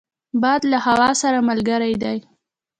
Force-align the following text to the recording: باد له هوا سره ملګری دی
باد 0.41 0.61
له 0.71 0.77
هوا 0.85 1.09
سره 1.21 1.39
ملګری 1.49 1.93
دی 2.03 2.17